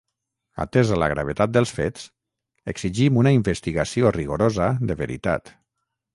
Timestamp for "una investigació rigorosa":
3.25-4.73